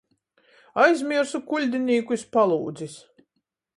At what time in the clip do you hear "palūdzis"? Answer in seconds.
2.39-2.97